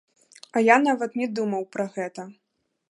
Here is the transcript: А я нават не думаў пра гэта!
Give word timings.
А 0.55 0.63
я 0.67 0.77
нават 0.87 1.11
не 1.21 1.27
думаў 1.39 1.69
пра 1.75 1.89
гэта! 1.99 2.29